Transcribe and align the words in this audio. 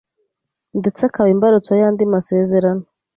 ndetse 0.79 1.01
akaba 1.05 1.31
imbarutso 1.35 1.71
y’andi 1.81 2.03
masezerano 2.13 2.83